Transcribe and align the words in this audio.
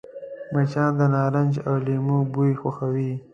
مچان 0.53 0.91
د 0.99 1.01
نارنج 1.15 1.53
او 1.67 1.75
لیمو 1.85 2.19
بوی 2.33 2.51
خوښوي 2.61 3.13